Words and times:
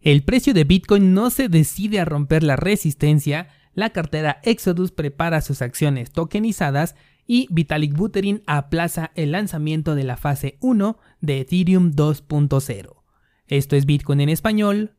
El 0.00 0.22
precio 0.22 0.54
de 0.54 0.64
Bitcoin 0.64 1.12
no 1.12 1.28
se 1.28 1.50
decide 1.50 2.00
a 2.00 2.06
romper 2.06 2.42
la 2.42 2.56
resistencia, 2.56 3.48
la 3.74 3.90
cartera 3.90 4.40
Exodus 4.44 4.92
prepara 4.92 5.42
sus 5.42 5.60
acciones 5.60 6.10
tokenizadas 6.10 6.94
y 7.26 7.48
Vitalik 7.50 7.94
Buterin 7.94 8.42
aplaza 8.46 9.10
el 9.14 9.32
lanzamiento 9.32 9.94
de 9.94 10.04
la 10.04 10.16
fase 10.16 10.56
1 10.60 10.98
de 11.20 11.40
Ethereum 11.40 11.92
2.0. 11.92 13.02
Esto 13.46 13.76
es 13.76 13.84
Bitcoin 13.84 14.22
en 14.22 14.30
español. 14.30 14.94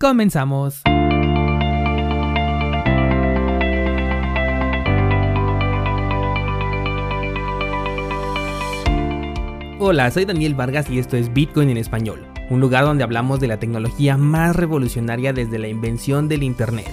Comenzamos. 0.00 0.82
Hola, 9.78 10.10
soy 10.10 10.24
Daniel 10.24 10.56
Vargas 10.56 10.90
y 10.90 10.98
esto 10.98 11.16
es 11.16 11.32
Bitcoin 11.32 11.70
en 11.70 11.76
español 11.76 12.31
un 12.52 12.60
lugar 12.60 12.84
donde 12.84 13.02
hablamos 13.02 13.40
de 13.40 13.48
la 13.48 13.58
tecnología 13.58 14.18
más 14.18 14.54
revolucionaria 14.54 15.32
desde 15.32 15.58
la 15.58 15.68
invención 15.68 16.28
del 16.28 16.42
Internet. 16.42 16.90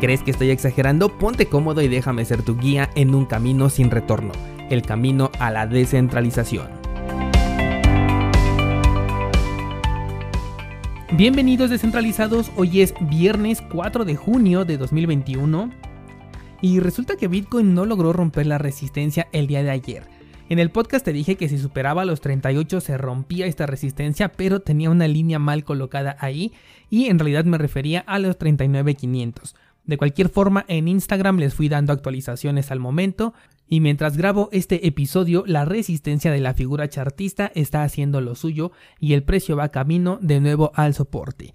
¿Crees 0.00 0.22
que 0.22 0.30
estoy 0.30 0.50
exagerando? 0.50 1.18
Ponte 1.18 1.46
cómodo 1.46 1.82
y 1.82 1.88
déjame 1.88 2.24
ser 2.24 2.42
tu 2.42 2.56
guía 2.56 2.88
en 2.94 3.16
un 3.16 3.26
camino 3.26 3.68
sin 3.68 3.90
retorno, 3.90 4.30
el 4.70 4.82
camino 4.82 5.32
a 5.40 5.50
la 5.50 5.66
descentralización. 5.66 6.68
Bienvenidos 11.14 11.70
descentralizados, 11.70 12.52
hoy 12.54 12.80
es 12.80 12.94
viernes 13.00 13.60
4 13.72 14.04
de 14.04 14.14
junio 14.14 14.64
de 14.64 14.78
2021 14.78 15.72
y 16.62 16.78
resulta 16.78 17.16
que 17.16 17.26
Bitcoin 17.26 17.74
no 17.74 17.86
logró 17.86 18.12
romper 18.12 18.46
la 18.46 18.58
resistencia 18.58 19.26
el 19.32 19.48
día 19.48 19.64
de 19.64 19.70
ayer 19.70 20.19
en 20.50 20.58
el 20.58 20.72
podcast 20.72 21.04
te 21.04 21.12
dije 21.12 21.36
que 21.36 21.48
si 21.48 21.58
superaba 21.58 22.04
los 22.04 22.20
38 22.20 22.80
se 22.80 22.98
rompía 22.98 23.46
esta 23.46 23.66
resistencia, 23.66 24.32
pero 24.32 24.58
tenía 24.58 24.90
una 24.90 25.06
línea 25.06 25.38
mal 25.38 25.62
colocada 25.62 26.16
ahí 26.18 26.52
y 26.90 27.06
en 27.06 27.20
realidad 27.20 27.44
me 27.44 27.56
refería 27.56 28.00
a 28.00 28.18
los 28.18 28.36
39.500. 28.36 29.54
De 29.84 29.96
cualquier 29.96 30.28
forma, 30.28 30.64
en 30.66 30.88
Instagram 30.88 31.38
les 31.38 31.54
fui 31.54 31.68
dando 31.68 31.92
actualizaciones 31.92 32.72
al 32.72 32.80
momento 32.80 33.32
y 33.68 33.78
mientras 33.78 34.16
grabo 34.16 34.48
este 34.50 34.88
episodio, 34.88 35.44
la 35.46 35.64
resistencia 35.64 36.32
de 36.32 36.40
la 36.40 36.52
figura 36.52 36.88
chartista 36.88 37.52
está 37.54 37.84
haciendo 37.84 38.20
lo 38.20 38.34
suyo 38.34 38.72
y 38.98 39.12
el 39.12 39.22
precio 39.22 39.56
va 39.56 39.68
camino 39.68 40.18
de 40.20 40.40
nuevo 40.40 40.72
al 40.74 40.94
soporte. 40.94 41.54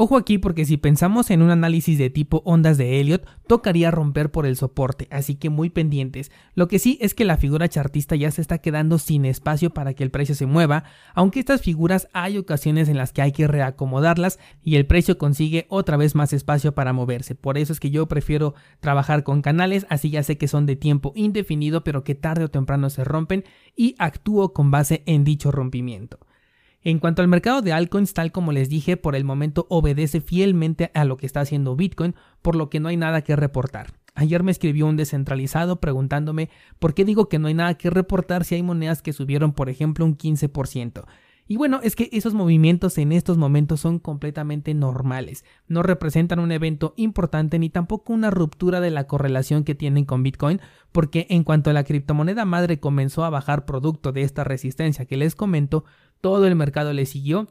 Ojo 0.00 0.16
aquí 0.16 0.38
porque 0.38 0.64
si 0.64 0.76
pensamos 0.76 1.28
en 1.32 1.42
un 1.42 1.50
análisis 1.50 1.98
de 1.98 2.08
tipo 2.08 2.40
ondas 2.44 2.78
de 2.78 3.00
Elliot, 3.00 3.26
tocaría 3.48 3.90
romper 3.90 4.30
por 4.30 4.46
el 4.46 4.54
soporte, 4.54 5.08
así 5.10 5.34
que 5.34 5.50
muy 5.50 5.70
pendientes. 5.70 6.30
Lo 6.54 6.68
que 6.68 6.78
sí 6.78 6.98
es 7.00 7.14
que 7.14 7.24
la 7.24 7.36
figura 7.36 7.68
chartista 7.68 8.14
ya 8.14 8.30
se 8.30 8.40
está 8.40 8.58
quedando 8.58 9.00
sin 9.00 9.24
espacio 9.24 9.70
para 9.70 9.94
que 9.94 10.04
el 10.04 10.12
precio 10.12 10.36
se 10.36 10.46
mueva, 10.46 10.84
aunque 11.14 11.40
estas 11.40 11.62
figuras 11.62 12.06
hay 12.12 12.38
ocasiones 12.38 12.88
en 12.88 12.96
las 12.96 13.12
que 13.12 13.22
hay 13.22 13.32
que 13.32 13.48
reacomodarlas 13.48 14.38
y 14.62 14.76
el 14.76 14.86
precio 14.86 15.18
consigue 15.18 15.66
otra 15.68 15.96
vez 15.96 16.14
más 16.14 16.32
espacio 16.32 16.76
para 16.76 16.92
moverse. 16.92 17.34
Por 17.34 17.58
eso 17.58 17.72
es 17.72 17.80
que 17.80 17.90
yo 17.90 18.06
prefiero 18.06 18.54
trabajar 18.78 19.24
con 19.24 19.42
canales, 19.42 19.84
así 19.90 20.10
ya 20.10 20.22
sé 20.22 20.38
que 20.38 20.46
son 20.46 20.64
de 20.64 20.76
tiempo 20.76 21.12
indefinido, 21.16 21.82
pero 21.82 22.04
que 22.04 22.14
tarde 22.14 22.44
o 22.44 22.50
temprano 22.50 22.88
se 22.88 23.02
rompen 23.02 23.42
y 23.74 23.96
actúo 23.98 24.52
con 24.52 24.70
base 24.70 25.02
en 25.06 25.24
dicho 25.24 25.50
rompimiento. 25.50 26.20
En 26.82 27.00
cuanto 27.00 27.22
al 27.22 27.28
mercado 27.28 27.60
de 27.60 27.72
altcoins, 27.72 28.14
tal 28.14 28.30
como 28.30 28.52
les 28.52 28.68
dije, 28.68 28.96
por 28.96 29.16
el 29.16 29.24
momento 29.24 29.66
obedece 29.68 30.20
fielmente 30.20 30.90
a 30.94 31.04
lo 31.04 31.16
que 31.16 31.26
está 31.26 31.40
haciendo 31.40 31.74
Bitcoin, 31.74 32.14
por 32.40 32.54
lo 32.54 32.70
que 32.70 32.78
no 32.78 32.88
hay 32.88 32.96
nada 32.96 33.22
que 33.22 33.34
reportar. 33.34 33.94
Ayer 34.14 34.42
me 34.42 34.50
escribió 34.50 34.86
un 34.86 34.96
descentralizado 34.96 35.80
preguntándome 35.80 36.50
por 36.78 36.94
qué 36.94 37.04
digo 37.04 37.28
que 37.28 37.38
no 37.38 37.48
hay 37.48 37.54
nada 37.54 37.74
que 37.74 37.90
reportar 37.90 38.44
si 38.44 38.54
hay 38.54 38.62
monedas 38.62 39.02
que 39.02 39.12
subieron, 39.12 39.52
por 39.52 39.68
ejemplo, 39.68 40.04
un 40.04 40.16
15%. 40.16 41.04
Y 41.50 41.56
bueno, 41.56 41.80
es 41.82 41.96
que 41.96 42.10
esos 42.12 42.34
movimientos 42.34 42.98
en 42.98 43.10
estos 43.10 43.38
momentos 43.38 43.80
son 43.80 43.98
completamente 43.98 44.74
normales, 44.74 45.46
no 45.66 45.82
representan 45.82 46.40
un 46.40 46.52
evento 46.52 46.92
importante 46.98 47.58
ni 47.58 47.70
tampoco 47.70 48.12
una 48.12 48.30
ruptura 48.30 48.80
de 48.80 48.90
la 48.90 49.06
correlación 49.06 49.64
que 49.64 49.74
tienen 49.74 50.04
con 50.04 50.22
Bitcoin, 50.22 50.60
porque 50.92 51.26
en 51.30 51.44
cuanto 51.44 51.72
la 51.72 51.84
criptomoneda 51.84 52.44
madre 52.44 52.80
comenzó 52.80 53.24
a 53.24 53.30
bajar 53.30 53.64
producto 53.64 54.12
de 54.12 54.22
esta 54.22 54.44
resistencia 54.44 55.06
que 55.06 55.16
les 55.16 55.34
comento, 55.34 55.84
todo 56.20 56.46
el 56.46 56.54
mercado 56.54 56.92
le 56.92 57.06
siguió 57.06 57.48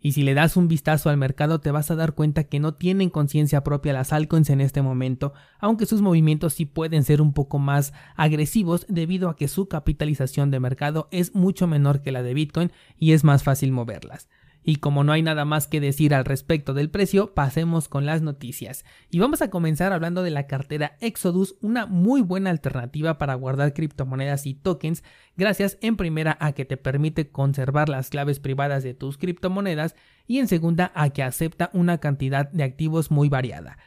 y 0.00 0.12
si 0.12 0.22
le 0.22 0.34
das 0.34 0.56
un 0.56 0.68
vistazo 0.68 1.10
al 1.10 1.16
mercado 1.16 1.60
te 1.60 1.70
vas 1.70 1.90
a 1.90 1.96
dar 1.96 2.14
cuenta 2.14 2.44
que 2.44 2.60
no 2.60 2.74
tienen 2.74 3.10
conciencia 3.10 3.64
propia 3.64 3.92
las 3.92 4.12
altcoins 4.12 4.50
en 4.50 4.60
este 4.60 4.80
momento, 4.80 5.32
aunque 5.58 5.86
sus 5.86 6.02
movimientos 6.02 6.54
sí 6.54 6.66
pueden 6.66 7.02
ser 7.02 7.20
un 7.20 7.32
poco 7.32 7.58
más 7.58 7.92
agresivos 8.14 8.86
debido 8.88 9.28
a 9.28 9.36
que 9.36 9.48
su 9.48 9.68
capitalización 9.68 10.50
de 10.50 10.60
mercado 10.60 11.08
es 11.10 11.34
mucho 11.34 11.66
menor 11.66 12.02
que 12.02 12.12
la 12.12 12.22
de 12.22 12.34
Bitcoin 12.34 12.72
y 12.96 13.12
es 13.12 13.24
más 13.24 13.42
fácil 13.42 13.72
moverlas. 13.72 14.28
Y 14.68 14.76
como 14.76 15.02
no 15.02 15.12
hay 15.12 15.22
nada 15.22 15.46
más 15.46 15.66
que 15.66 15.80
decir 15.80 16.12
al 16.14 16.26
respecto 16.26 16.74
del 16.74 16.90
precio, 16.90 17.32
pasemos 17.32 17.88
con 17.88 18.04
las 18.04 18.20
noticias. 18.20 18.84
Y 19.08 19.18
vamos 19.18 19.40
a 19.40 19.48
comenzar 19.48 19.94
hablando 19.94 20.22
de 20.22 20.30
la 20.30 20.46
cartera 20.46 20.98
Exodus, 21.00 21.56
una 21.62 21.86
muy 21.86 22.20
buena 22.20 22.50
alternativa 22.50 23.16
para 23.16 23.32
guardar 23.32 23.72
criptomonedas 23.72 24.44
y 24.44 24.52
tokens, 24.52 25.04
gracias 25.38 25.78
en 25.80 25.96
primera 25.96 26.36
a 26.38 26.52
que 26.52 26.66
te 26.66 26.76
permite 26.76 27.30
conservar 27.30 27.88
las 27.88 28.10
claves 28.10 28.40
privadas 28.40 28.82
de 28.82 28.92
tus 28.92 29.16
criptomonedas 29.16 29.96
y 30.26 30.38
en 30.38 30.48
segunda 30.48 30.92
a 30.94 31.08
que 31.08 31.22
acepta 31.22 31.70
una 31.72 31.96
cantidad 31.96 32.50
de 32.50 32.64
activos 32.64 33.10
muy 33.10 33.30
variada. 33.30 33.78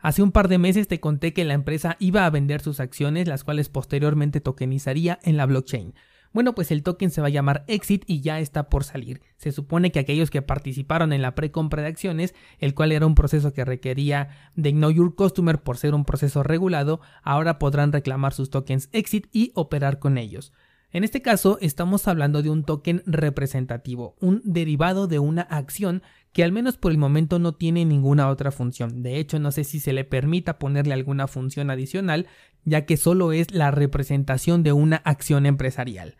Hace 0.00 0.22
un 0.22 0.32
par 0.32 0.48
de 0.48 0.58
meses 0.58 0.86
te 0.86 1.00
conté 1.00 1.32
que 1.32 1.46
la 1.46 1.54
empresa 1.54 1.96
iba 1.98 2.26
a 2.26 2.30
vender 2.30 2.60
sus 2.60 2.80
acciones, 2.80 3.26
las 3.26 3.42
cuales 3.42 3.70
posteriormente 3.70 4.42
tokenizaría 4.42 5.18
en 5.22 5.38
la 5.38 5.46
blockchain. 5.46 5.94
Bueno, 6.32 6.54
pues 6.54 6.70
el 6.70 6.84
token 6.84 7.10
se 7.10 7.20
va 7.20 7.26
a 7.26 7.30
llamar 7.30 7.64
Exit 7.66 8.04
y 8.06 8.20
ya 8.20 8.38
está 8.38 8.68
por 8.68 8.84
salir. 8.84 9.20
Se 9.36 9.50
supone 9.50 9.90
que 9.90 9.98
aquellos 9.98 10.30
que 10.30 10.42
participaron 10.42 11.12
en 11.12 11.22
la 11.22 11.34
precompra 11.34 11.82
de 11.82 11.88
acciones, 11.88 12.34
el 12.60 12.74
cual 12.74 12.92
era 12.92 13.06
un 13.06 13.16
proceso 13.16 13.52
que 13.52 13.64
requería 13.64 14.28
de 14.54 14.70
Know 14.70 14.90
Your 14.90 15.14
Customer 15.16 15.60
por 15.60 15.76
ser 15.76 15.92
un 15.92 16.04
proceso 16.04 16.44
regulado, 16.44 17.00
ahora 17.22 17.58
podrán 17.58 17.90
reclamar 17.90 18.32
sus 18.32 18.50
tokens 18.50 18.88
Exit 18.92 19.26
y 19.32 19.50
operar 19.54 19.98
con 19.98 20.18
ellos. 20.18 20.52
En 20.92 21.04
este 21.04 21.22
caso 21.22 21.58
estamos 21.60 22.08
hablando 22.08 22.42
de 22.42 22.50
un 22.50 22.64
token 22.64 23.02
representativo, 23.06 24.16
un 24.20 24.40
derivado 24.44 25.06
de 25.06 25.20
una 25.20 25.42
acción 25.42 26.02
que 26.32 26.42
al 26.42 26.52
menos 26.52 26.76
por 26.76 26.90
el 26.92 26.98
momento 26.98 27.38
no 27.38 27.54
tiene 27.54 27.84
ninguna 27.84 28.28
otra 28.28 28.50
función. 28.50 29.02
De 29.02 29.18
hecho, 29.18 29.38
no 29.38 29.52
sé 29.52 29.64
si 29.64 29.80
se 29.80 29.92
le 29.92 30.04
permita 30.04 30.58
ponerle 30.58 30.94
alguna 30.94 31.26
función 31.26 31.70
adicional, 31.70 32.26
ya 32.64 32.86
que 32.86 32.96
solo 32.96 33.32
es 33.32 33.50
la 33.52 33.70
representación 33.70 34.62
de 34.62 34.72
una 34.72 34.96
acción 34.96 35.46
empresarial. 35.46 36.16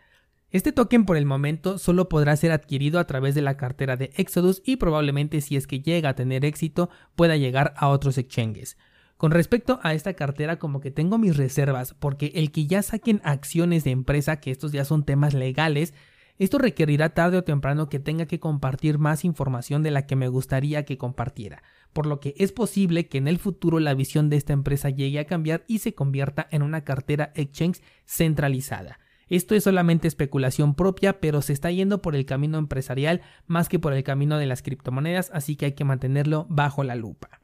Este 0.51 0.73
token 0.73 1.05
por 1.05 1.15
el 1.15 1.25
momento 1.25 1.77
solo 1.77 2.09
podrá 2.09 2.35
ser 2.35 2.51
adquirido 2.51 2.99
a 2.99 3.07
través 3.07 3.35
de 3.35 3.41
la 3.41 3.55
cartera 3.55 3.95
de 3.95 4.11
Exodus 4.17 4.61
y 4.65 4.75
probablemente 4.75 5.39
si 5.39 5.55
es 5.55 5.65
que 5.65 5.79
llega 5.79 6.09
a 6.09 6.15
tener 6.15 6.43
éxito 6.43 6.89
pueda 7.15 7.37
llegar 7.37 7.73
a 7.77 7.87
otros 7.87 8.17
exchanges. 8.17 8.77
Con 9.15 9.31
respecto 9.31 9.79
a 9.83 9.93
esta 9.93 10.13
cartera 10.13 10.59
como 10.59 10.81
que 10.81 10.91
tengo 10.91 11.17
mis 11.17 11.37
reservas 11.37 11.93
porque 11.93 12.33
el 12.35 12.51
que 12.51 12.67
ya 12.67 12.81
saquen 12.81 13.21
acciones 13.23 13.85
de 13.85 13.91
empresa, 13.91 14.41
que 14.41 14.51
estos 14.51 14.73
ya 14.73 14.83
son 14.83 15.05
temas 15.05 15.33
legales, 15.33 15.93
esto 16.43 16.57
requerirá 16.57 17.09
tarde 17.09 17.37
o 17.37 17.43
temprano 17.43 17.87
que 17.87 17.99
tenga 17.99 18.25
que 18.25 18.39
compartir 18.39 18.97
más 18.97 19.25
información 19.25 19.83
de 19.83 19.91
la 19.91 20.07
que 20.07 20.15
me 20.15 20.27
gustaría 20.27 20.85
que 20.85 20.97
compartiera, 20.97 21.61
por 21.93 22.07
lo 22.07 22.19
que 22.19 22.33
es 22.35 22.51
posible 22.51 23.07
que 23.07 23.19
en 23.19 23.27
el 23.27 23.37
futuro 23.37 23.79
la 23.79 23.93
visión 23.93 24.27
de 24.31 24.37
esta 24.37 24.51
empresa 24.51 24.89
llegue 24.89 25.19
a 25.19 25.27
cambiar 25.27 25.63
y 25.67 25.77
se 25.77 25.93
convierta 25.93 26.47
en 26.49 26.63
una 26.63 26.83
cartera 26.83 27.31
exchange 27.35 27.83
centralizada. 28.07 28.97
Esto 29.27 29.53
es 29.53 29.65
solamente 29.65 30.07
especulación 30.07 30.73
propia, 30.73 31.19
pero 31.19 31.43
se 31.43 31.53
está 31.53 31.69
yendo 31.69 32.01
por 32.01 32.15
el 32.15 32.25
camino 32.25 32.57
empresarial 32.57 33.21
más 33.45 33.69
que 33.69 33.77
por 33.77 33.93
el 33.93 34.03
camino 34.03 34.39
de 34.39 34.47
las 34.47 34.63
criptomonedas, 34.63 35.29
así 35.35 35.55
que 35.55 35.65
hay 35.65 35.73
que 35.73 35.85
mantenerlo 35.85 36.47
bajo 36.49 36.83
la 36.83 36.95
lupa. 36.95 37.40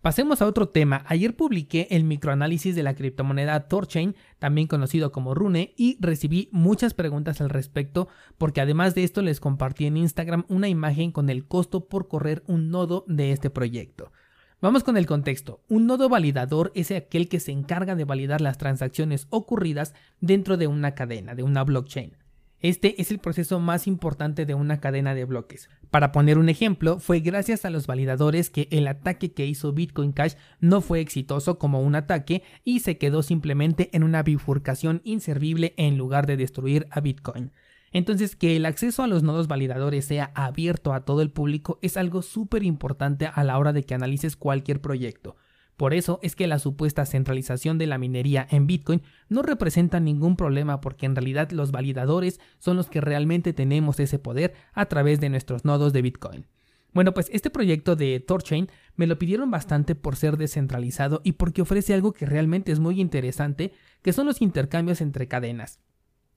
Pasemos 0.00 0.40
a 0.40 0.46
otro 0.46 0.68
tema. 0.68 1.02
Ayer 1.08 1.34
publiqué 1.34 1.88
el 1.90 2.04
microanálisis 2.04 2.76
de 2.76 2.84
la 2.84 2.94
criptomoneda 2.94 3.66
Torchain, 3.66 4.14
también 4.38 4.68
conocido 4.68 5.10
como 5.10 5.34
Rune, 5.34 5.74
y 5.76 5.98
recibí 6.00 6.48
muchas 6.52 6.94
preguntas 6.94 7.40
al 7.40 7.50
respecto, 7.50 8.06
porque 8.38 8.60
además 8.60 8.94
de 8.94 9.02
esto 9.02 9.22
les 9.22 9.40
compartí 9.40 9.86
en 9.86 9.96
Instagram 9.96 10.44
una 10.48 10.68
imagen 10.68 11.10
con 11.10 11.28
el 11.30 11.46
costo 11.46 11.88
por 11.88 12.06
correr 12.06 12.44
un 12.46 12.70
nodo 12.70 13.04
de 13.08 13.32
este 13.32 13.50
proyecto. 13.50 14.12
Vamos 14.60 14.84
con 14.84 14.96
el 14.96 15.06
contexto. 15.06 15.64
Un 15.68 15.86
nodo 15.86 16.08
validador 16.08 16.70
es 16.76 16.92
aquel 16.92 17.28
que 17.28 17.40
se 17.40 17.50
encarga 17.50 17.96
de 17.96 18.04
validar 18.04 18.40
las 18.40 18.56
transacciones 18.56 19.26
ocurridas 19.30 19.94
dentro 20.20 20.56
de 20.56 20.68
una 20.68 20.94
cadena, 20.94 21.34
de 21.34 21.42
una 21.42 21.64
blockchain. 21.64 22.16
Este 22.60 23.00
es 23.00 23.12
el 23.12 23.20
proceso 23.20 23.60
más 23.60 23.86
importante 23.86 24.44
de 24.44 24.54
una 24.54 24.80
cadena 24.80 25.14
de 25.14 25.24
bloques. 25.24 25.70
Para 25.90 26.10
poner 26.10 26.38
un 26.38 26.48
ejemplo, 26.48 26.98
fue 26.98 27.20
gracias 27.20 27.64
a 27.64 27.70
los 27.70 27.86
validadores 27.86 28.50
que 28.50 28.66
el 28.72 28.88
ataque 28.88 29.32
que 29.32 29.46
hizo 29.46 29.72
Bitcoin 29.72 30.10
Cash 30.10 30.34
no 30.58 30.80
fue 30.80 31.00
exitoso 31.00 31.58
como 31.60 31.80
un 31.80 31.94
ataque 31.94 32.42
y 32.64 32.80
se 32.80 32.98
quedó 32.98 33.22
simplemente 33.22 33.90
en 33.92 34.02
una 34.02 34.24
bifurcación 34.24 35.02
inservible 35.04 35.74
en 35.76 35.96
lugar 35.96 36.26
de 36.26 36.36
destruir 36.36 36.88
a 36.90 37.00
Bitcoin. 37.00 37.52
Entonces, 37.92 38.34
que 38.34 38.56
el 38.56 38.66
acceso 38.66 39.04
a 39.04 39.06
los 39.06 39.22
nodos 39.22 39.46
validadores 39.46 40.04
sea 40.04 40.32
abierto 40.34 40.92
a 40.92 41.04
todo 41.04 41.22
el 41.22 41.30
público 41.30 41.78
es 41.80 41.96
algo 41.96 42.22
súper 42.22 42.64
importante 42.64 43.30
a 43.32 43.44
la 43.44 43.56
hora 43.56 43.72
de 43.72 43.84
que 43.84 43.94
analices 43.94 44.34
cualquier 44.34 44.80
proyecto 44.80 45.36
Por 45.78 45.94
eso 45.94 46.18
es 46.24 46.34
que 46.34 46.48
la 46.48 46.58
supuesta 46.58 47.06
centralización 47.06 47.78
de 47.78 47.86
la 47.86 47.98
minería 47.98 48.48
en 48.50 48.66
Bitcoin 48.66 49.00
no 49.28 49.42
representa 49.42 50.00
ningún 50.00 50.34
problema 50.34 50.80
porque 50.80 51.06
en 51.06 51.14
realidad 51.14 51.52
los 51.52 51.70
validadores 51.70 52.40
son 52.58 52.76
los 52.76 52.90
que 52.90 53.00
realmente 53.00 53.52
tenemos 53.52 54.00
ese 54.00 54.18
poder 54.18 54.54
a 54.72 54.86
través 54.86 55.20
de 55.20 55.28
nuestros 55.28 55.64
nodos 55.64 55.92
de 55.92 56.02
Bitcoin. 56.02 56.46
Bueno, 56.92 57.14
pues 57.14 57.30
este 57.32 57.48
proyecto 57.48 57.94
de 57.94 58.18
Torchain 58.18 58.68
me 58.96 59.06
lo 59.06 59.20
pidieron 59.20 59.52
bastante 59.52 59.94
por 59.94 60.16
ser 60.16 60.36
descentralizado 60.36 61.20
y 61.22 61.34
porque 61.34 61.62
ofrece 61.62 61.94
algo 61.94 62.12
que 62.12 62.26
realmente 62.26 62.72
es 62.72 62.80
muy 62.80 63.00
interesante, 63.00 63.72
que 64.02 64.12
son 64.12 64.26
los 64.26 64.42
intercambios 64.42 65.00
entre 65.00 65.28
cadenas. 65.28 65.78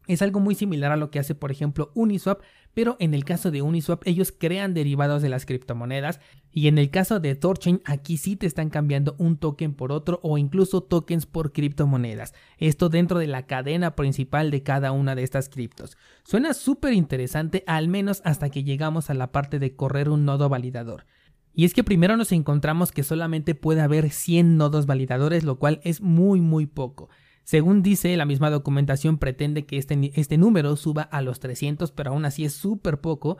Es 0.08 0.22
algo 0.22 0.40
muy 0.40 0.56
similar 0.56 0.92
a 0.92 0.98
lo 0.98 1.12
que 1.12 1.20
hace 1.20 1.36
por 1.36 1.52
ejemplo 1.52 1.92
Uniswap, 1.94 2.42
pero 2.74 2.98
en 3.00 3.14
el 3.14 3.24
caso 3.24 3.52
de 3.52 3.62
Uniswap 3.62 4.02
ellos 4.06 4.34
crean 4.36 4.74
derivados 4.74 5.22
de 5.22 5.30
las 5.30 5.46
criptomonedas 5.46 6.20
y 6.52 6.68
en 6.68 6.78
el 6.78 6.90
caso 6.90 7.20
de 7.20 7.36
Torchain 7.36 7.82
aquí 7.86 8.18
sí 8.18 8.36
te 8.36 8.48
están 8.48 8.70
cambiando 8.70 9.16
un 9.20 9.38
token 9.38 9.74
por 9.74 9.92
otro 9.92 10.20
o 10.24 10.38
incluso 10.38 10.82
tokens 10.82 11.26
por 11.26 11.52
criptomonedas. 11.52 12.34
Esto 12.58 12.90
dentro 12.90 13.20
de 13.20 13.28
la 13.28 13.46
cadena 13.46 13.96
principal 13.96 14.52
de 14.52 14.64
cada 14.64 14.92
una 14.92 15.16
de 15.16 15.24
estas 15.24 15.50
criptos. 15.50 15.98
Suena 16.24 16.54
súper 16.54 16.94
interesante 16.94 17.64
al 17.68 17.88
menos 17.88 18.22
hasta 18.26 18.50
que 18.50 18.64
llegamos 18.64 19.10
a 19.10 19.14
la 19.14 19.32
parte 19.32 19.60
de 19.60 19.76
correr 19.76 20.10
un 20.10 20.26
nodo 20.26 20.50
validador. 20.50 21.06
Y 21.54 21.66
es 21.66 21.74
que 21.74 21.84
primero 21.84 22.16
nos 22.18 22.32
encontramos 22.32 22.92
que 22.92 23.04
solamente 23.04 23.56
puede 23.56 23.82
haber 23.82 24.10
100 24.10 24.58
nodos 24.58 24.86
validadores, 24.86 25.44
lo 25.44 25.60
cual 25.60 25.82
es 25.84 26.02
muy 26.02 26.40
muy 26.40 26.66
poco. 26.66 27.10
Según 27.44 27.82
dice, 27.84 28.16
la 28.18 28.26
misma 28.26 28.50
documentación 28.50 29.18
pretende 29.18 29.66
que 29.66 29.78
este, 29.78 30.12
este 30.16 30.38
número 30.38 30.76
suba 30.76 31.02
a 31.04 31.22
los 31.22 31.40
300, 31.40 31.92
pero 31.92 32.12
aún 32.12 32.26
así 32.26 32.46
es 32.46 32.54
súper 32.54 33.02
poco. 33.02 33.38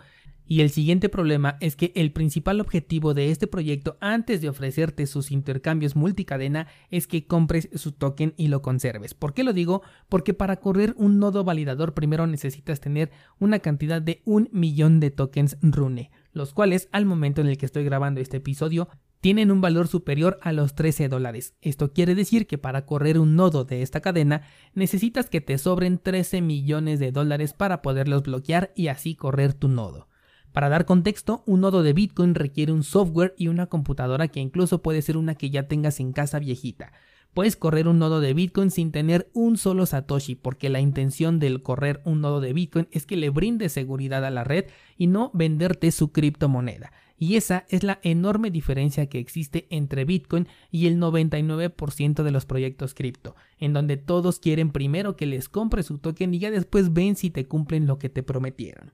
Y 0.52 0.60
el 0.60 0.70
siguiente 0.70 1.08
problema 1.08 1.56
es 1.62 1.78
que 1.78 1.94
el 1.96 2.12
principal 2.12 2.60
objetivo 2.60 3.14
de 3.14 3.32
este 3.32 3.48
proyecto 3.48 3.96
antes 4.02 4.42
de 4.42 4.50
ofrecerte 4.50 5.08
sus 5.08 5.32
intercambios 5.32 5.96
multicadena 5.96 6.68
es 6.90 7.08
que 7.08 7.26
compres 7.26 7.70
su 7.76 7.94
token 7.94 8.34
y 8.36 8.50
lo 8.50 8.62
conserves. 8.62 9.14
¿Por 9.14 9.34
qué 9.34 9.46
lo 9.46 9.54
digo? 9.54 9.82
Porque 10.10 10.34
para 10.34 10.58
correr 10.58 10.94
un 10.98 11.20
nodo 11.20 11.46
validador 11.46 11.94
primero 11.94 12.28
necesitas 12.28 12.82
tener 12.82 13.12
una 13.40 13.60
cantidad 13.60 14.02
de 14.02 14.22
un 14.26 14.50
millón 14.52 15.00
de 15.00 15.12
tokens 15.12 15.58
Rune, 15.62 16.12
los 16.34 16.54
cuales 16.54 16.90
al 16.92 17.06
momento 17.06 17.40
en 17.40 17.48
el 17.48 17.58
que 17.58 17.66
estoy 17.66 17.86
grabando 17.86 18.20
este 18.20 18.38
episodio 18.38 18.90
tienen 19.22 19.52
un 19.52 19.62
valor 19.62 19.88
superior 19.88 20.40
a 20.42 20.52
los 20.52 20.74
13 20.74 21.08
dólares. 21.08 21.56
Esto 21.62 21.94
quiere 21.94 22.16
decir 22.16 22.48
que 22.48 22.58
para 22.58 22.86
correr 22.86 23.20
un 23.20 23.36
nodo 23.36 23.64
de 23.64 23.84
esta 23.84 24.02
cadena 24.02 24.42
necesitas 24.74 25.30
que 25.30 25.42
te 25.42 25.58
sobren 25.60 26.00
13 26.00 26.42
millones 26.42 27.00
de 27.00 27.12
dólares 27.12 27.54
para 27.54 27.84
poderlos 27.84 28.24
bloquear 28.24 28.74
y 28.76 28.88
así 28.88 29.16
correr 29.16 29.54
tu 29.54 29.68
nodo. 29.68 30.08
Para 30.52 30.70
dar 30.70 30.86
contexto, 30.86 31.44
un 31.46 31.62
nodo 31.62 31.84
de 31.84 31.94
Bitcoin 31.94 32.36
requiere 32.36 32.74
un 32.74 32.84
software 32.84 33.34
y 33.38 33.48
una 33.48 33.68
computadora 33.68 34.28
que 34.28 34.42
incluso 34.42 34.82
puede 34.82 35.02
ser 35.02 35.16
una 35.16 35.36
que 35.36 35.50
ya 35.50 35.68
tengas 35.68 36.00
en 36.00 36.12
casa 36.12 36.40
viejita. 36.40 36.92
Puedes 37.34 37.56
correr 37.56 37.88
un 37.88 38.00
nodo 38.00 38.20
de 38.20 38.34
Bitcoin 38.34 38.72
sin 38.72 38.92
tener 38.92 39.30
un 39.34 39.56
solo 39.56 39.86
Satoshi, 39.86 40.36
porque 40.36 40.70
la 40.70 40.82
intención 40.82 41.40
del 41.40 41.62
correr 41.62 42.02
un 42.04 42.20
nodo 42.20 42.42
de 42.42 42.52
Bitcoin 42.52 42.90
es 42.92 43.06
que 43.06 43.16
le 43.16 43.30
brinde 43.30 43.70
seguridad 43.70 44.26
a 44.26 44.32
la 44.32 44.44
red 44.44 44.66
y 44.98 45.08
no 45.08 45.32
venderte 45.34 45.92
su 45.92 46.12
criptomoneda. 46.12 46.92
Y 47.22 47.36
esa 47.36 47.68
es 47.70 47.84
la 47.84 48.00
enorme 48.02 48.50
diferencia 48.50 49.06
que 49.06 49.20
existe 49.20 49.68
entre 49.70 50.06
Bitcoin 50.06 50.48
y 50.72 50.88
el 50.88 51.00
99% 51.00 52.24
de 52.24 52.32
los 52.32 52.48
proyectos 52.48 52.96
cripto, 52.96 53.36
en 53.60 53.74
donde 53.74 53.96
todos 53.96 54.40
quieren 54.40 54.72
primero 54.72 55.16
que 55.16 55.28
les 55.28 55.48
compre 55.48 55.84
su 55.84 56.00
token 56.00 56.34
y 56.34 56.40
ya 56.40 56.50
después 56.50 56.94
ven 56.94 57.16
si 57.16 57.30
te 57.30 57.46
cumplen 57.46 57.86
lo 57.86 58.00
que 58.00 58.10
te 58.10 58.24
prometieron. 58.24 58.94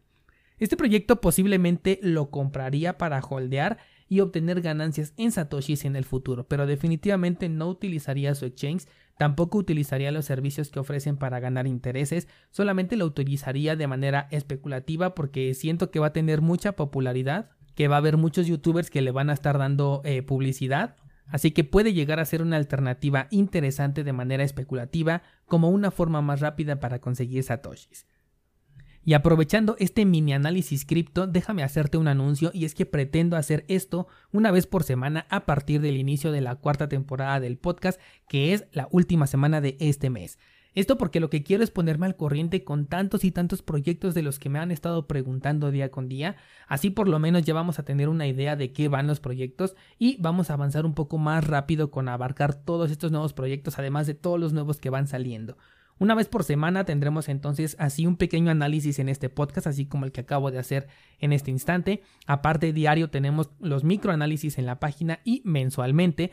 Este 0.58 0.76
proyecto 0.76 1.22
posiblemente 1.22 2.00
lo 2.04 2.30
compraría 2.30 2.98
para 2.98 3.22
holdear 3.22 3.78
y 4.10 4.20
obtener 4.20 4.60
ganancias 4.60 5.14
en 5.16 5.32
satoshis 5.32 5.86
en 5.86 5.96
el 5.96 6.04
futuro, 6.04 6.50
pero 6.50 6.68
definitivamente 6.68 7.48
no 7.48 7.70
utilizaría 7.70 8.36
su 8.36 8.44
exchange, 8.44 8.88
tampoco 9.18 9.58
utilizaría 9.58 10.12
los 10.12 10.26
servicios 10.26 10.70
que 10.70 10.80
ofrecen 10.80 11.16
para 11.16 11.40
ganar 11.40 11.66
intereses, 11.66 12.28
solamente 12.52 12.98
lo 12.98 13.06
utilizaría 13.06 13.78
de 13.78 13.88
manera 13.88 14.28
especulativa 14.32 15.16
porque 15.16 15.54
siento 15.54 15.92
que 15.92 16.02
va 16.02 16.08
a 16.08 16.14
tener 16.14 16.42
mucha 16.42 16.74
popularidad 16.74 17.52
que 17.78 17.88
va 17.88 17.96
a 17.96 18.00
haber 18.00 18.18
muchos 18.18 18.48
youtubers 18.48 18.90
que 18.90 19.04
le 19.04 19.12
van 19.12 19.30
a 19.30 19.34
estar 19.34 19.60
dando 19.60 20.02
eh, 20.04 20.24
publicidad. 20.24 20.96
Así 21.28 21.52
que 21.52 21.64
puede 21.64 21.94
llegar 21.94 22.20
a 22.20 22.26
ser 22.26 22.42
una 22.42 22.58
alternativa 22.58 23.28
interesante 23.30 24.04
de 24.04 24.14
manera 24.14 24.44
especulativa 24.44 25.22
como 25.46 25.70
una 25.70 25.92
forma 25.92 26.24
más 26.24 26.40
rápida 26.40 26.80
para 26.80 27.00
conseguir 27.00 27.44
satoshis. 27.44 28.08
Y 29.04 29.14
aprovechando 29.14 29.76
este 29.78 30.06
mini 30.06 30.34
análisis 30.34 30.86
cripto, 30.86 31.28
déjame 31.28 31.62
hacerte 31.62 32.00
un 32.00 32.08
anuncio 32.08 32.50
y 32.52 32.66
es 32.66 32.74
que 32.74 32.88
pretendo 32.88 33.38
hacer 33.38 33.64
esto 33.68 34.08
una 34.32 34.50
vez 34.50 34.66
por 34.66 34.84
semana 34.84 35.28
a 35.30 35.46
partir 35.46 35.80
del 35.80 35.98
inicio 35.98 36.32
de 36.32 36.42
la 36.42 36.56
cuarta 36.56 36.90
temporada 36.90 37.40
del 37.40 37.60
podcast, 37.60 38.02
que 38.28 38.54
es 38.54 38.66
la 38.72 38.88
última 38.92 39.28
semana 39.28 39.62
de 39.62 39.78
este 39.80 40.10
mes. 40.10 40.40
Esto 40.78 40.96
porque 40.96 41.20
lo 41.20 41.32
que 41.32 41.42
quiero 41.42 41.64
es 41.64 41.72
ponerme 41.72 42.06
al 42.06 42.16
corriente 42.16 42.64
con 42.64 42.86
tantos 42.86 43.24
y 43.24 43.32
tantos 43.32 43.64
proyectos 43.64 44.14
de 44.14 44.22
los 44.22 44.38
que 44.38 44.48
me 44.48 44.60
han 44.60 44.70
estado 44.70 45.08
preguntando 45.08 45.72
día 45.72 45.90
con 45.90 46.08
día, 46.08 46.36
así 46.68 46.92
por 46.92 47.08
lo 47.08 47.18
menos 47.18 47.42
ya 47.42 47.56
vamos 47.56 47.80
a 47.80 47.84
tener 47.84 48.10
una 48.10 48.28
idea 48.28 48.56
de 48.56 48.74
qué 48.74 48.88
van 48.88 49.08
los 49.08 49.20
proyectos 49.20 49.76
y 49.98 50.18
vamos 50.22 50.52
a 50.52 50.54
avanzar 50.54 50.86
un 50.86 50.94
poco 50.94 51.18
más 51.18 51.48
rápido 51.48 51.90
con 51.90 52.08
abarcar 52.08 52.54
todos 52.54 52.92
estos 52.92 53.12
nuevos 53.12 53.34
proyectos, 53.34 53.80
además 53.80 54.06
de 54.06 54.14
todos 54.14 54.40
los 54.40 54.54
nuevos 54.54 54.80
que 54.80 54.92
van 54.92 55.08
saliendo. 55.08 55.58
Una 56.00 56.14
vez 56.14 56.28
por 56.28 56.44
semana 56.44 56.84
tendremos 56.86 57.28
entonces 57.28 57.76
así 57.80 58.06
un 58.06 58.18
pequeño 58.18 58.52
análisis 58.52 59.00
en 59.00 59.10
este 59.10 59.30
podcast, 59.30 59.66
así 59.66 59.88
como 59.88 60.06
el 60.06 60.12
que 60.12 60.22
acabo 60.22 60.52
de 60.52 60.60
hacer 60.60 60.88
en 61.18 61.34
este 61.34 61.50
instante. 61.50 62.04
Aparte 62.28 62.72
diario 62.72 63.10
tenemos 63.10 63.50
los 63.60 63.84
microanálisis 63.84 64.60
en 64.60 64.68
la 64.68 64.80
página 64.80 65.22
y 65.24 65.42
mensualmente 65.44 66.32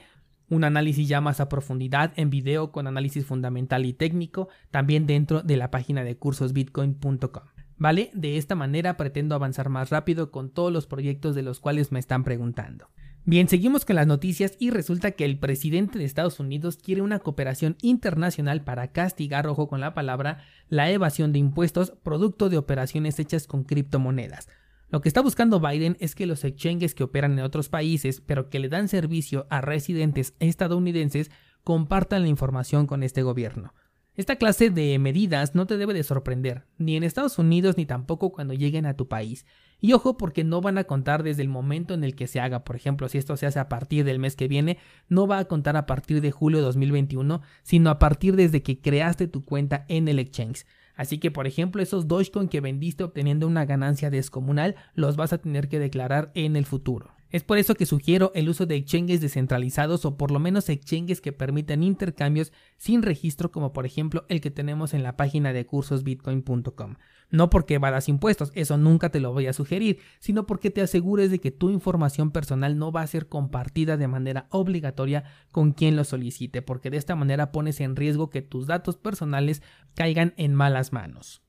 un 0.49 0.65
análisis 0.65 1.09
ya 1.09 1.21
más 1.21 1.41
a 1.41 1.49
profundidad 1.49 2.13
en 2.17 2.31
video 2.31 2.73
con 2.73 2.87
análisis 2.87 3.25
fundamental 3.25 3.87
y 3.87 3.93
técnico, 3.93 4.49
también 4.71 5.07
dentro 5.07 5.43
de 5.43 5.57
la 5.57 5.71
página 5.71 6.05
de 6.05 6.17
cursosbitcoin.com. 6.17 7.45
¿Vale? 7.77 8.11
De 8.15 8.37
esta 8.37 8.55
manera 8.55 8.97
pretendo 8.97 9.35
avanzar 9.35 9.69
más 9.69 9.91
rápido 9.91 10.31
con 10.31 10.51
todos 10.51 10.73
los 10.73 10.87
proyectos 10.87 11.35
de 11.35 11.43
los 11.43 11.61
cuales 11.61 11.91
me 11.91 11.99
están 11.99 12.23
preguntando. 12.23 12.89
Bien, 13.27 13.49
seguimos 13.49 13.87
con 13.87 13.97
las 13.97 14.07
noticias 14.07 14.55
y 14.59 14.69
resulta 14.69 15.13
que 15.13 15.25
el 15.25 15.39
presidente 15.39 15.99
de 15.99 16.05
Estados 16.05 16.41
Unidos 16.41 16.77
quiere 16.77 17.01
una 17.01 17.21
cooperación 17.21 17.77
internacional 17.81 18.63
para 18.63 18.89
castigar, 18.89 19.47
ojo 19.47 19.67
con 19.67 19.81
la 19.81 19.95
palabra, 19.95 20.45
la 20.69 20.91
evasión 20.91 21.33
de 21.33 21.39
impuestos 21.39 21.95
producto 22.03 22.51
de 22.51 22.59
operaciones 22.59 23.19
hechas 23.19 23.47
con 23.47 23.65
criptomonedas. 23.65 24.49
Lo 24.95 25.01
que 25.01 25.09
está 25.09 25.23
buscando 25.23 25.59
Biden 25.59 25.97
es 25.99 26.15
que 26.15 26.25
los 26.25 26.45
exchanges 26.45 26.95
que 26.95 27.03
operan 27.03 27.37
en 27.37 27.45
otros 27.45 27.69
países, 27.69 28.21
pero 28.21 28.49
que 28.49 28.61
le 28.61 28.69
dan 28.69 28.87
servicio 28.87 29.49
a 29.51 29.61
residentes 29.61 30.37
estadounidenses, 30.39 31.33
compartan 31.65 32.23
la 32.23 32.29
información 32.29 32.87
con 32.87 33.03
este 33.03 33.25
gobierno. 33.25 33.75
Esta 34.15 34.37
clase 34.37 34.71
de 34.71 34.97
medidas 35.01 35.57
no 35.57 35.67
te 35.67 35.79
debe 35.79 35.95
de 35.95 36.05
sorprender, 36.05 36.69
ni 36.79 36.95
en 36.95 37.03
Estados 37.03 37.41
Unidos 37.41 37.77
ni 37.77 37.87
tampoco 37.87 38.31
cuando 38.31 38.55
lleguen 38.55 38.87
a 38.87 38.95
tu 38.95 39.09
país. 39.09 39.47
Y 39.81 39.95
ojo 39.95 40.17
porque 40.17 40.45
no 40.45 40.61
van 40.61 40.79
a 40.79 40.85
contar 40.85 41.25
desde 41.25 41.43
el 41.43 41.49
momento 41.49 41.95
en 41.95 42.05
el 42.05 42.15
que 42.15 42.29
se 42.29 42.39
haga, 42.39 42.63
por 42.63 42.77
ejemplo, 42.77 43.09
si 43.09 43.19
esto 43.19 43.37
se 43.37 43.47
hace 43.47 43.59
a 43.59 43.69
partir 43.69 44.05
del 44.05 44.21
mes 44.21 44.37
que 44.37 44.47
viene, 44.47 44.79
no 45.09 45.27
va 45.27 45.39
a 45.39 45.47
contar 45.47 45.77
a 45.77 45.87
partir 45.87 46.21
de 46.21 46.31
julio 46.31 46.61
de 46.61 46.67
2021, 46.67 47.43
sino 47.65 47.91
a 47.91 47.99
partir 47.99 48.37
desde 48.37 48.63
que 48.63 48.81
creaste 48.81 49.27
tu 49.27 49.45
cuenta 49.45 49.87
en 49.89 50.07
el 50.07 50.21
exchange. 50.21 50.65
Así 50.97 51.19
que, 51.19 51.31
por 51.31 51.47
ejemplo, 51.47 51.83
esos 51.83 52.07
Dogecoin 52.09 52.49
que 52.49 52.61
vendiste 52.61 53.05
obteniendo 53.05 53.47
una 53.47 53.65
ganancia 53.65 54.11
descomunal, 54.11 54.77
los 54.95 55.17
vas 55.17 55.33
a 55.33 55.39
tener 55.39 55.69
que 55.69 55.79
declarar 55.79 56.31
en 56.35 56.57
el 56.57 56.67
futuro. 56.67 57.14
Es 57.35 57.43
por 57.43 57.59
eso 57.59 57.75
que 57.75 57.85
sugiero 57.85 58.31
el 58.37 58.49
uso 58.49 58.65
de 58.65 58.77
exchanges 58.77 59.21
descentralizados 59.21 60.05
o 60.05 60.17
por 60.17 60.31
lo 60.31 60.39
menos 60.39 60.69
exchanges 60.69 61.21
que 61.21 61.33
permitan 61.33 61.83
intercambios 61.83 62.53
sin 62.77 63.03
registro 63.03 63.51
como 63.51 63.73
por 63.73 63.87
ejemplo 63.87 64.25
el 64.29 64.41
que 64.41 64.53
tenemos 64.53 64.95
en 64.95 65.03
la 65.03 65.17
página 65.17 65.53
de 65.53 65.67
cursosbitcoin.com. 65.67 66.95
No 67.31 67.51
porque 67.51 67.75
evadas 67.75 68.09
impuestos, 68.09 68.53
eso 68.55 68.77
nunca 68.77 69.11
te 69.11 69.19
lo 69.19 69.33
voy 69.33 69.49
a 69.49 69.53
sugerir, 69.53 69.99
sino 70.21 70.47
porque 70.47 70.71
te 70.71 70.81
asegures 70.81 71.33
de 71.33 71.41
que 71.41 71.51
tu 71.51 71.71
información 71.71 72.31
personal 72.31 72.79
no 72.79 72.93
va 72.93 73.01
a 73.01 73.09
ser 73.09 73.27
compartida 73.27 73.97
de 73.97 74.07
manera 74.07 74.47
obligatoria 74.51 75.25
con 75.51 75.73
quien 75.73 75.97
lo 75.97 76.05
solicite, 76.05 76.63
porque 76.63 76.89
de 76.89 76.99
esta 76.99 77.17
manera 77.17 77.51
pones 77.51 77.81
en 77.81 77.97
riesgo 77.97 78.31
que 78.31 78.43
tus 78.43 78.69
datos 78.69 78.95
personales 78.95 79.61
caigan 79.97 80.35
en 80.37 80.55
malas 80.55 80.93
manos. 80.93 81.44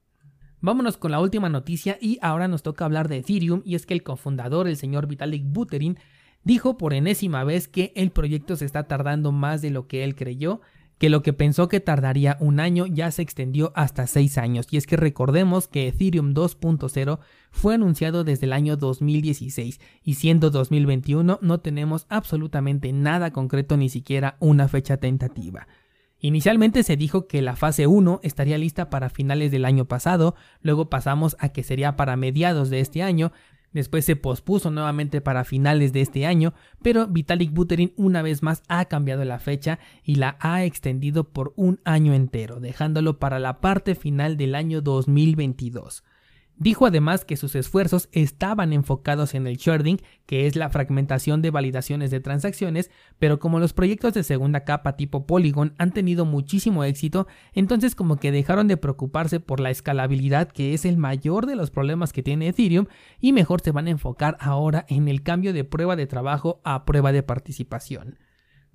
Vámonos 0.65 0.98
con 0.98 1.12
la 1.12 1.19
última 1.19 1.48
noticia 1.48 2.00
y 2.01 2.17
ahora 2.24 2.48
nos 2.48 2.63
toca 2.63 2.86
hablar 2.86 3.07
de 3.07 3.17
Ethereum 3.17 3.62
y 3.65 3.75
es 3.75 3.86
que 3.86 3.93
el 3.93 4.01
cofundador, 4.01 4.67
el 4.67 4.77
señor 4.77 5.05
Vitalik 5.05 5.43
Buterin, 5.45 6.00
dijo 6.43 6.75
por 6.75 6.95
enésima 6.95 7.43
vez 7.43 7.67
que 7.67 7.93
el 7.95 8.10
proyecto 8.10 8.55
se 8.55 8.65
está 8.65 8.88
tardando 8.88 9.31
más 9.31 9.62
de 9.62 9.69
lo 9.69 9.88
que 9.88 10.03
él 10.03 10.15
creyó, 10.15 10.62
que 10.98 11.10
lo 11.10 11.22
que 11.22 11.34
pensó 11.34 11.67
que 11.67 11.81
tardaría 11.81 12.38
un 12.39 12.60
año 12.60 12.88
ya 12.88 13.12
se 13.12 13.22
extendió 13.22 13.74
hasta 13.75 14.07
seis 14.07 14.39
años. 14.39 14.65
Y 14.72 14.77
es 14.77 14.88
que 14.88 14.98
recordemos 14.98 15.67
que 15.67 15.88
Ethereum 15.88 16.34
2.0 16.34 17.19
fue 17.51 17.75
anunciado 17.75 18.24
desde 18.24 18.48
el 18.48 18.53
año 18.53 18.75
2016 18.75 19.79
y 20.03 20.15
siendo 20.15 20.50
2021 20.50 21.38
no 21.43 21.60
tenemos 21.60 22.07
absolutamente 22.10 22.91
nada 22.91 23.29
concreto 23.29 23.77
ni 23.77 23.89
siquiera 23.89 24.36
una 24.39 24.67
fecha 24.67 24.98
tentativa. 24.98 25.67
Inicialmente 26.19 26.84
se 26.84 26.95
dijo 26.95 27.27
que 27.27 27.41
la 27.41 27.55
fase 27.55 27.88
1 27.88 28.19
estaría 28.24 28.57
lista 28.57 28.89
para 28.89 29.10
finales 29.10 29.51
del 29.51 29.65
año 29.65 29.86
pasado, 29.86 30.36
luego 30.62 30.89
pasamos 30.89 31.36
a 31.39 31.50
que 31.50 31.63
sería 31.63 31.95
para 31.95 32.15
mediados 32.15 32.69
de 32.69 32.79
este 32.79 33.03
año, 33.03 33.31
Después 33.75 34.05
se 34.05 34.15
pospuso 34.15 34.72
nuevamente 34.72 35.19
para 35.19 35.43
finales 35.43 35.91
de 35.91 36.00
este 36.00 36.25
año, 36.25 36.53
pero 36.81 37.07
Vitalik 37.07 37.51
Buterin 37.51 37.91
una 37.98 38.22
vez 38.22 38.41
más 38.41 38.63
ha 38.69 38.86
cambiado 38.86 39.25
la 39.25 39.38
fecha 39.38 39.79
y 40.01 40.15
la 40.15 40.38
ha 40.39 40.63
extendido 40.63 41.25
por 41.34 41.51
un 41.57 41.81
año 41.84 42.13
entero, 42.13 42.62
dejándolo 42.62 43.19
para 43.19 43.38
la 43.38 43.60
parte 43.60 43.93
final 43.95 44.38
del 44.38 44.55
año 44.55 44.79
2022. 44.79 46.05
Dijo 46.58 46.86
además 46.86 47.26
que 47.26 47.36
sus 47.36 47.54
esfuerzos 47.56 48.08
estaban 48.14 48.72
enfocados 48.72 49.34
en 49.34 49.46
el 49.46 49.58
sharding, 49.58 50.00
que 50.26 50.48
es 50.48 50.56
la 50.56 50.70
fragmentación 50.70 51.42
de 51.42 51.52
validaciones 51.52 52.12
de 52.12 52.22
transacciones, 52.22 52.92
pero 53.20 53.40
como 53.40 53.60
los 53.60 53.74
proyectos 53.74 54.14
de 54.14 54.24
segunda 54.24 54.64
capa 54.64 54.96
tipo 54.96 55.28
Polygon 55.28 55.74
han 55.78 55.92
tenido 55.92 56.24
muchísimo 56.24 56.86
éxito, 56.86 57.28
entonces 57.54 57.94
como 57.94 58.16
que 58.18 58.32
dejaron 58.32 58.70
de 58.70 58.78
preocuparse 58.78 59.42
por 59.42 59.60
la 59.60 59.70
escalabilidad, 59.70 60.48
que 60.48 60.74
es 60.74 60.86
el 60.86 60.96
mayor 60.96 61.46
de 61.46 61.58
los 61.58 61.72
problemas 61.72 62.14
que 62.14 62.24
tiene 62.24 62.48
Ethereum, 62.48 62.86
y 63.20 63.34
mejor 63.34 63.60
se 63.60 63.72
van 63.72 63.88
a 63.88 63.92
enfocar 63.92 64.38
ahora 64.40 64.86
en 64.88 65.10
el 65.10 65.24
cambio 65.24 65.52
de 65.52 65.66
prueba 65.66 65.98
de 65.98 66.08
trabajo 66.08 66.62
a 66.64 66.86
prueba 66.86 67.12
de 67.12 67.24
participación. 67.24 68.18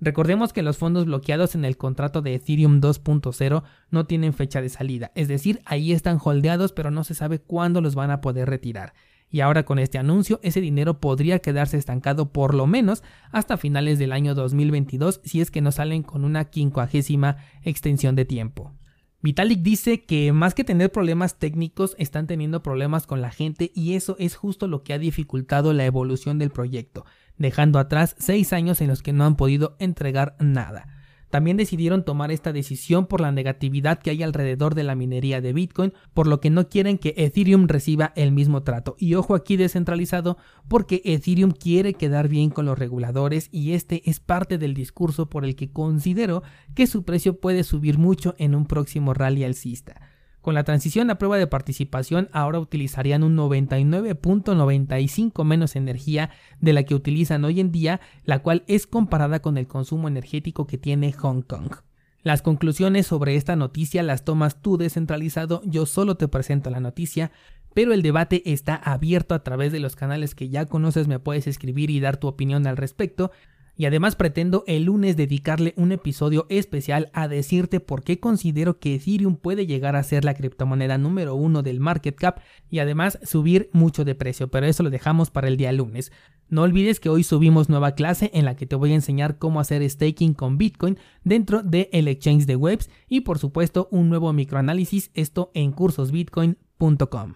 Recordemos 0.03 0.51
que 0.51 0.63
los 0.63 0.79
fondos 0.79 1.05
bloqueados 1.05 1.53
en 1.53 1.63
el 1.63 1.77
contrato 1.77 2.23
de 2.23 2.33
Ethereum 2.33 2.81
2.0 2.81 3.63
no 3.91 4.05
tienen 4.07 4.33
fecha 4.33 4.59
de 4.59 4.69
salida, 4.69 5.11
es 5.13 5.27
decir, 5.27 5.61
ahí 5.63 5.91
están 5.91 6.17
holdeados 6.21 6.71
pero 6.73 6.89
no 6.89 7.03
se 7.03 7.13
sabe 7.13 7.37
cuándo 7.37 7.81
los 7.81 7.93
van 7.93 8.09
a 8.09 8.19
poder 8.19 8.49
retirar. 8.49 8.93
Y 9.29 9.41
ahora 9.41 9.63
con 9.63 9.77
este 9.77 9.99
anuncio 9.99 10.39
ese 10.41 10.59
dinero 10.59 10.99
podría 10.99 11.37
quedarse 11.37 11.77
estancado 11.77 12.33
por 12.33 12.55
lo 12.55 12.65
menos 12.65 13.03
hasta 13.31 13.57
finales 13.57 13.99
del 13.99 14.11
año 14.11 14.33
2022 14.33 15.21
si 15.23 15.39
es 15.39 15.51
que 15.51 15.61
no 15.61 15.71
salen 15.71 16.01
con 16.01 16.25
una 16.25 16.45
quincuagésima 16.45 17.37
extensión 17.61 18.15
de 18.15 18.25
tiempo. 18.25 18.73
Vitalik 19.21 19.61
dice 19.61 20.03
que 20.03 20.33
más 20.33 20.55
que 20.55 20.63
tener 20.63 20.91
problemas 20.91 21.37
técnicos 21.37 21.95
están 21.99 22.25
teniendo 22.25 22.63
problemas 22.63 23.05
con 23.05 23.21
la 23.21 23.29
gente 23.29 23.71
y 23.75 23.93
eso 23.93 24.15
es 24.17 24.35
justo 24.35 24.67
lo 24.67 24.81
que 24.81 24.93
ha 24.93 24.97
dificultado 24.97 25.73
la 25.73 25.85
evolución 25.85 26.39
del 26.39 26.49
proyecto 26.49 27.05
dejando 27.41 27.79
atrás 27.79 28.15
seis 28.17 28.53
años 28.53 28.81
en 28.81 28.87
los 28.87 29.01
que 29.03 29.13
no 29.13 29.25
han 29.25 29.35
podido 29.35 29.75
entregar 29.79 30.35
nada. 30.39 30.87
También 31.31 31.55
decidieron 31.55 32.03
tomar 32.03 32.29
esta 32.29 32.51
decisión 32.51 33.07
por 33.07 33.21
la 33.21 33.31
negatividad 33.31 33.99
que 33.99 34.09
hay 34.09 34.21
alrededor 34.21 34.75
de 34.75 34.83
la 34.83 34.95
minería 34.95 35.39
de 35.39 35.53
Bitcoin, 35.53 35.93
por 36.13 36.27
lo 36.27 36.41
que 36.41 36.49
no 36.49 36.67
quieren 36.67 36.97
que 36.97 37.13
Ethereum 37.15 37.67
reciba 37.69 38.11
el 38.17 38.33
mismo 38.33 38.63
trato. 38.63 38.97
Y 38.99 39.15
ojo 39.15 39.33
aquí 39.33 39.55
descentralizado, 39.55 40.37
porque 40.67 41.01
Ethereum 41.05 41.51
quiere 41.51 41.93
quedar 41.93 42.27
bien 42.27 42.49
con 42.49 42.65
los 42.65 42.77
reguladores 42.77 43.47
y 43.49 43.71
este 43.71 44.09
es 44.09 44.19
parte 44.19 44.57
del 44.57 44.73
discurso 44.73 45.29
por 45.29 45.45
el 45.45 45.55
que 45.55 45.71
considero 45.71 46.43
que 46.75 46.85
su 46.85 47.03
precio 47.03 47.39
puede 47.39 47.63
subir 47.63 47.97
mucho 47.97 48.35
en 48.37 48.53
un 48.53 48.65
próximo 48.65 49.13
rally 49.13 49.45
alcista. 49.45 50.01
Con 50.41 50.55
la 50.55 50.63
transición 50.63 51.11
a 51.11 51.19
prueba 51.19 51.37
de 51.37 51.45
participación 51.45 52.27
ahora 52.31 52.59
utilizarían 52.59 53.21
un 53.23 53.37
99.95 53.37 55.43
menos 55.43 55.75
energía 55.75 56.31
de 56.59 56.73
la 56.73 56.81
que 56.83 56.95
utilizan 56.95 57.45
hoy 57.45 57.59
en 57.59 57.71
día, 57.71 58.01
la 58.23 58.39
cual 58.39 58.63
es 58.67 58.87
comparada 58.87 59.39
con 59.39 59.57
el 59.57 59.67
consumo 59.67 60.07
energético 60.07 60.65
que 60.65 60.79
tiene 60.79 61.13
Hong 61.13 61.43
Kong. 61.43 61.75
Las 62.23 62.41
conclusiones 62.41 63.05
sobre 63.07 63.35
esta 63.35 63.55
noticia 63.55 64.03
las 64.03 64.25
tomas 64.25 64.61
tú 64.61 64.77
descentralizado, 64.77 65.61
yo 65.65 65.85
solo 65.85 66.17
te 66.17 66.27
presento 66.27 66.71
la 66.71 66.79
noticia, 66.79 67.31
pero 67.73 67.93
el 67.93 68.01
debate 68.01 68.41
está 68.45 68.75
abierto 68.75 69.35
a 69.35 69.43
través 69.43 69.71
de 69.71 69.79
los 69.79 69.95
canales 69.95 70.35
que 70.35 70.49
ya 70.49 70.65
conoces, 70.65 71.07
me 71.07 71.19
puedes 71.19 71.47
escribir 71.47 71.89
y 71.89 71.99
dar 71.99 72.17
tu 72.17 72.27
opinión 72.27 72.67
al 72.67 72.77
respecto. 72.77 73.31
Y 73.81 73.85
además 73.85 74.15
pretendo 74.15 74.63
el 74.67 74.83
lunes 74.83 75.17
dedicarle 75.17 75.73
un 75.75 75.91
episodio 75.91 76.45
especial 76.49 77.09
a 77.13 77.27
decirte 77.27 77.79
por 77.79 78.03
qué 78.03 78.19
considero 78.19 78.77
que 78.77 78.93
Ethereum 78.93 79.37
puede 79.37 79.65
llegar 79.65 79.95
a 79.95 80.03
ser 80.03 80.23
la 80.23 80.35
criptomoneda 80.35 80.99
número 80.99 81.33
uno 81.33 81.63
del 81.63 81.79
market 81.79 82.15
cap 82.15 82.41
y 82.69 82.77
además 82.77 83.17
subir 83.23 83.71
mucho 83.73 84.05
de 84.05 84.13
precio, 84.13 84.49
pero 84.51 84.67
eso 84.67 84.83
lo 84.83 84.91
dejamos 84.91 85.31
para 85.31 85.47
el 85.47 85.57
día 85.57 85.71
lunes. 85.71 86.11
No 86.47 86.61
olvides 86.61 86.99
que 86.99 87.09
hoy 87.09 87.23
subimos 87.23 87.69
nueva 87.69 87.95
clase 87.95 88.29
en 88.35 88.45
la 88.45 88.55
que 88.55 88.67
te 88.67 88.75
voy 88.75 88.91
a 88.91 88.93
enseñar 88.93 89.39
cómo 89.39 89.59
hacer 89.59 89.81
staking 89.89 90.35
con 90.35 90.59
Bitcoin 90.59 90.99
dentro 91.23 91.63
del 91.63 91.89
el 91.91 92.07
exchange 92.07 92.45
de 92.45 92.57
webs 92.57 92.87
y 93.09 93.21
por 93.21 93.39
supuesto 93.39 93.87
un 93.89 94.09
nuevo 94.09 94.31
microanálisis, 94.31 95.09
esto 95.15 95.49
en 95.55 95.71
cursosbitcoin.com. 95.71 97.33